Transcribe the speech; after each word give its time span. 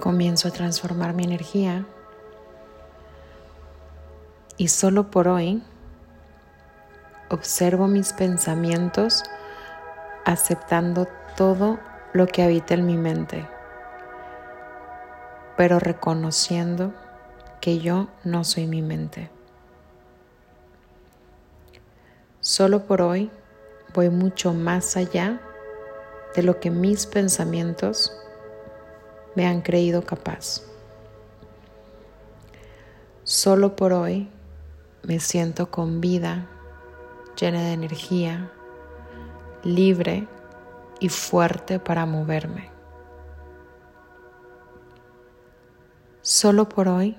comienzo 0.00 0.48
a 0.48 0.50
transformar 0.50 1.14
mi 1.14 1.22
energía 1.22 1.86
y 4.56 4.68
solo 4.68 5.10
por 5.10 5.28
hoy 5.28 5.62
observo 7.30 7.86
mis 7.86 8.12
pensamientos 8.12 9.22
aceptando 10.24 11.06
todo 11.36 11.78
lo 12.12 12.26
que 12.26 12.42
habita 12.42 12.74
en 12.74 12.86
mi 12.86 12.96
mente, 12.96 13.48
pero 15.56 15.78
reconociendo 15.78 16.92
que 17.60 17.78
yo 17.78 18.08
no 18.24 18.42
soy 18.42 18.66
mi 18.66 18.82
mente. 18.82 19.30
Solo 22.40 22.86
por 22.86 23.02
hoy 23.02 23.30
voy 23.94 24.10
mucho 24.10 24.52
más 24.52 24.96
allá 24.96 25.40
de 26.34 26.42
lo 26.42 26.58
que 26.58 26.70
mis 26.70 27.06
pensamientos 27.06 28.16
me 29.34 29.46
han 29.46 29.62
creído 29.62 30.02
capaz. 30.02 30.62
Solo 33.24 33.76
por 33.76 33.92
hoy 33.92 34.28
me 35.02 35.20
siento 35.20 35.70
con 35.70 36.00
vida, 36.00 36.48
llena 37.38 37.62
de 37.62 37.72
energía, 37.72 38.50
libre 39.62 40.26
y 40.98 41.08
fuerte 41.08 41.78
para 41.78 42.06
moverme. 42.06 42.70
Solo 46.22 46.68
por 46.68 46.88
hoy 46.88 47.16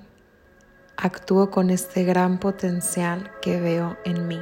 actúo 0.98 1.50
con 1.50 1.70
este 1.70 2.04
gran 2.04 2.40
potencial 2.40 3.32
que 3.42 3.60
veo 3.60 3.98
en 4.06 4.28
mí. 4.28 4.40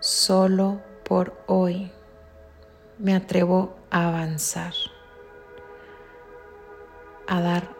Solo 0.00 0.80
por 1.04 1.34
hoy 1.46 1.90
me 2.98 3.14
atrevo 3.14 3.76
a 3.90 4.08
avanzar, 4.08 4.74
a 7.28 7.40
dar 7.40 7.70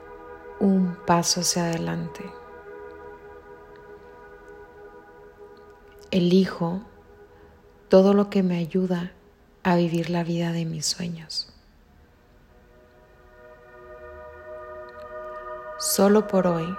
un 0.61 0.97
paso 1.07 1.41
hacia 1.41 1.65
adelante. 1.65 2.25
Elijo 6.11 6.83
todo 7.89 8.15
lo 8.15 8.31
que 8.31 8.43
me 8.43 8.59
ayuda 8.59 9.13
a 9.65 9.77
vivir 9.77 10.09
la 10.09 10.23
vida 10.23 10.53
de 10.53 10.65
mis 10.65 10.87
sueños. 10.87 11.53
Solo 15.79 16.27
por 16.27 16.47
hoy 16.47 16.77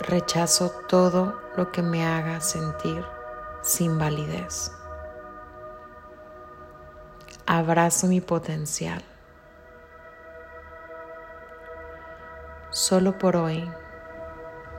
rechazo 0.00 0.70
todo 0.88 1.40
lo 1.56 1.70
que 1.70 1.82
me 1.82 2.04
haga 2.04 2.40
sentir 2.40 3.04
sin 3.62 3.98
validez 3.98 4.72
abrazo 7.52 8.06
mi 8.06 8.22
potencial. 8.22 9.02
Solo 12.70 13.18
por 13.18 13.36
hoy 13.36 13.70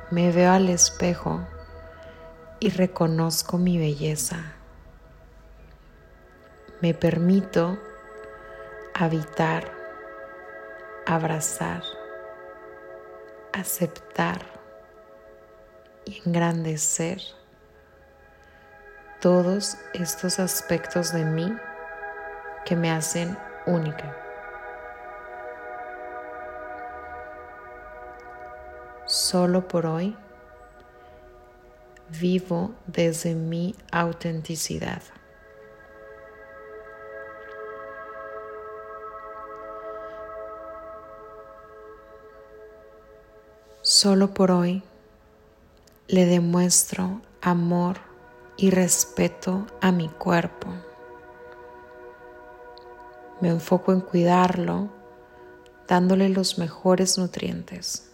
me 0.09 0.31
veo 0.31 0.51
al 0.51 0.69
espejo 0.69 1.47
y 2.59 2.71
reconozco 2.71 3.59
mi 3.59 3.77
belleza. 3.77 4.55
Me 6.81 6.95
permito 6.95 7.77
habitar, 8.95 9.71
abrazar, 11.05 11.83
aceptar 13.53 14.41
y 16.05 16.23
engrandecer 16.25 17.21
todos 19.21 19.77
estos 19.93 20.39
aspectos 20.39 21.13
de 21.13 21.23
mí 21.23 21.55
que 22.65 22.75
me 22.75 22.91
hacen 22.91 23.37
única. 23.65 24.15
Solo 29.05 29.67
por 29.67 29.85
hoy 29.85 30.15
vivo 32.09 32.73
desde 32.87 33.35
mi 33.35 33.75
autenticidad. 33.91 35.01
Solo 43.81 44.33
por 44.33 44.51
hoy 44.51 44.81
le 46.07 46.25
demuestro 46.25 47.21
amor 47.41 47.97
y 48.55 48.69
respeto 48.69 49.67
a 49.81 49.91
mi 49.91 50.07
cuerpo. 50.07 50.69
Me 53.43 53.49
enfoco 53.49 53.91
en 53.91 53.99
cuidarlo, 53.99 54.87
dándole 55.85 56.29
los 56.29 56.57
mejores 56.57 57.17
nutrientes. 57.17 58.09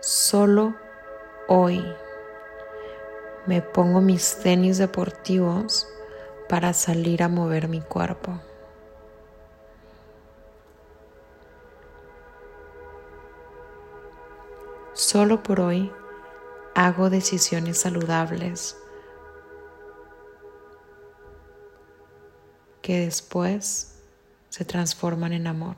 Solo 0.00 0.74
hoy 1.46 1.80
me 3.46 3.62
pongo 3.62 4.00
mis 4.00 4.36
tenis 4.40 4.78
deportivos 4.78 5.86
para 6.48 6.72
salir 6.72 7.22
a 7.22 7.28
mover 7.28 7.68
mi 7.68 7.80
cuerpo. 7.80 8.40
Solo 14.92 15.44
por 15.44 15.60
hoy 15.60 15.92
hago 16.74 17.10
decisiones 17.10 17.78
saludables 17.78 18.81
que 22.82 23.04
después 23.04 23.94
se 24.50 24.64
transforman 24.64 25.32
en 25.32 25.46
amor. 25.46 25.76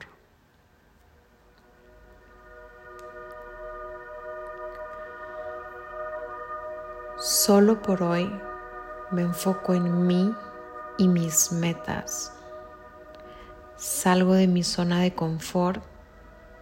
Solo 7.19 7.81
por 7.81 8.03
hoy 8.03 8.29
me 9.11 9.23
enfoco 9.23 9.75
en 9.75 10.07
mí 10.07 10.35
y 10.99 11.09
mis 11.09 11.53
metas. 11.53 12.33
Salgo 13.77 14.35
de 14.35 14.47
mi 14.47 14.63
zona 14.63 15.01
de 15.01 15.15
confort 15.15 15.83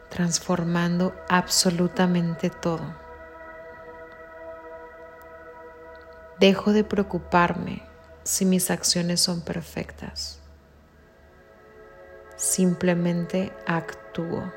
transformando 0.09 1.15
absolutamente 1.29 2.51
todo. 2.51 2.95
Dejo 6.39 6.73
de 6.73 6.85
preocuparme 6.85 7.92
si 8.25 8.44
mis 8.44 8.71
acciones 8.71 9.21
son 9.21 9.41
perfectas. 9.41 10.41
Simplemente 12.37 13.53
actúo. 13.66 14.53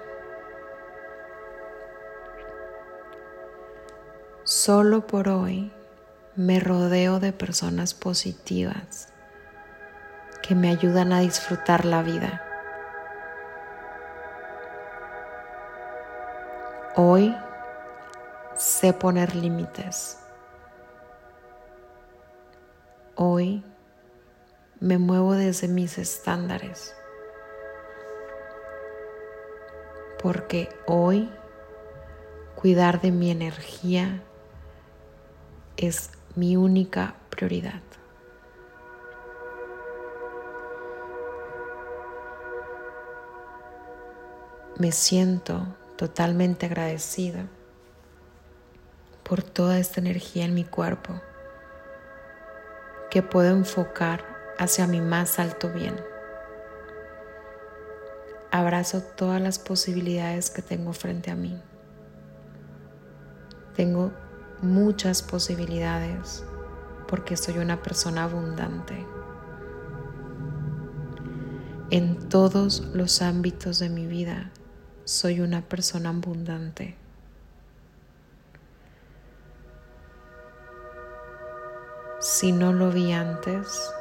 Solo 4.43 5.07
por 5.07 5.29
hoy 5.29 5.71
me 6.35 6.59
rodeo 6.59 7.19
de 7.19 7.33
personas 7.33 7.93
positivas 7.93 9.09
que 10.41 10.53
me 10.53 10.69
ayudan 10.69 11.13
a 11.13 11.21
disfrutar 11.21 11.85
la 11.85 12.03
vida. 12.03 12.43
Hoy 16.95 17.35
sé 18.55 18.93
poner 18.93 19.35
límites. 19.35 20.19
Hoy 23.17 23.63
me 24.81 24.97
muevo 24.97 25.35
desde 25.35 25.69
mis 25.69 25.97
estándares. 25.97 26.93
Porque 30.21 30.67
hoy 30.85 31.29
cuidar 32.57 32.99
de 32.99 33.11
mi 33.11 33.31
energía 33.31 34.21
es 35.77 36.09
mi 36.35 36.57
única 36.57 37.15
prioridad. 37.29 37.81
Me 44.77 44.91
siento 44.91 45.67
totalmente 45.95 46.65
agradecida 46.65 47.45
por 49.23 49.41
toda 49.41 49.79
esta 49.79 50.01
energía 50.01 50.43
en 50.43 50.53
mi 50.53 50.65
cuerpo 50.65 51.21
que 53.15 53.23
puedo 53.23 53.55
enfocar 53.55 54.25
hacia 54.57 54.87
mi 54.87 54.99
más 54.99 55.39
alto 55.39 55.71
bien. 55.71 55.95
Abrazo 58.51 58.99
todas 58.99 59.41
las 59.41 59.57
posibilidades 59.57 60.49
que 60.49 60.61
tengo 60.61 60.91
frente 60.91 61.31
a 61.31 61.35
mí. 61.37 61.57
Tengo 63.73 64.11
muchas 64.61 65.23
posibilidades 65.23 66.43
porque 67.07 67.37
soy 67.37 67.59
una 67.59 67.81
persona 67.81 68.25
abundante. 68.25 69.07
En 71.89 72.27
todos 72.27 72.81
los 72.93 73.21
ámbitos 73.21 73.79
de 73.79 73.87
mi 73.87 74.07
vida 74.07 74.51
soy 75.05 75.39
una 75.39 75.61
persona 75.61 76.09
abundante. 76.09 76.97
Si 82.27 82.51
no 82.51 82.73
lo 82.73 82.89
vi 82.89 83.13
antes, 83.13 83.93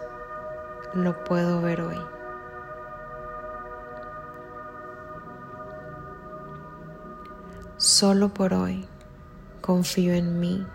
lo 0.95 1.25
puedo 1.25 1.61
ver 1.61 1.83
hoy. 1.83 2.01
Solo 7.77 8.33
por 8.33 8.55
hoy 8.55 8.89
confío 9.61 10.15
en 10.15 10.41
mí. 10.41 10.67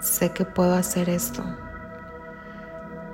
Sé 0.00 0.30
que 0.30 0.46
puedo 0.46 0.76
hacer 0.76 1.10
esto. 1.10 1.44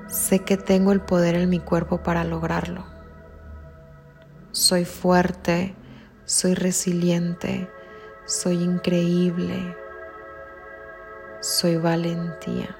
Sé 0.06 0.44
que 0.44 0.56
tengo 0.56 0.92
el 0.92 1.00
poder 1.00 1.34
en 1.34 1.50
mi 1.50 1.58
cuerpo 1.58 2.00
para 2.00 2.22
lograrlo. 2.22 2.84
Soy 4.52 4.84
fuerte, 4.84 5.74
soy 6.26 6.54
resiliente, 6.54 7.68
soy 8.24 8.62
increíble, 8.62 9.76
soy 11.40 11.76
valentía, 11.76 12.76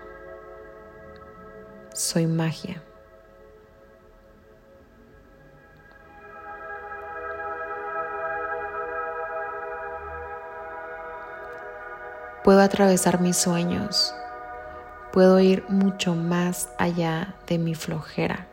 soy 1.94 2.26
magia. 2.26 2.82
Puedo 12.42 12.60
atravesar 12.60 13.20
mis 13.20 13.38
sueños. 13.38 14.14
Puedo 15.12 15.38
ir 15.40 15.64
mucho 15.68 16.14
más 16.14 16.68
allá 16.78 17.36
de 17.46 17.58
mi 17.58 17.74
flojera. 17.74 18.48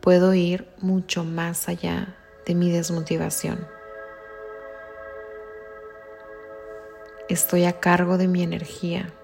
Puedo 0.00 0.34
ir 0.34 0.68
mucho 0.78 1.24
más 1.24 1.68
allá 1.68 2.16
de 2.46 2.54
mi 2.54 2.70
desmotivación. 2.70 3.66
Estoy 7.28 7.64
a 7.64 7.78
cargo 7.78 8.18
de 8.18 8.26
mi 8.26 8.42
energía. 8.42 9.14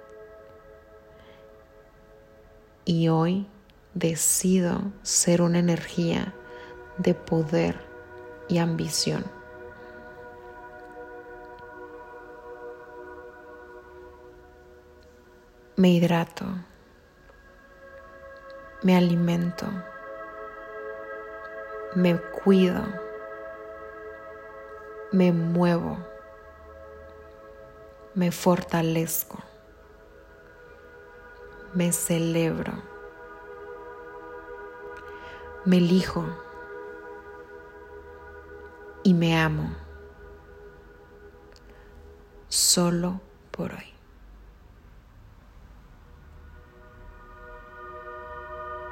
Y 2.84 3.08
hoy 3.08 3.46
decido 3.94 4.80
ser 5.02 5.42
una 5.42 5.58
energía 5.58 6.34
de 6.98 7.14
poder 7.14 7.76
y 8.48 8.58
ambición. 8.58 9.24
me 15.76 15.90
hidrato, 15.90 16.44
me 18.82 18.96
alimento, 18.96 19.66
me 21.96 22.16
cuido, 22.16 22.84
me 25.10 25.32
muevo, 25.32 25.98
me 28.14 28.30
fortalezco, 28.30 29.38
me 31.74 31.92
celebro, 31.92 32.72
me 35.64 35.78
elijo. 35.78 36.24
Y 39.06 39.12
me 39.12 39.38
amo. 39.38 39.70
Solo 42.48 43.20
por 43.50 43.72
hoy. 43.72 43.93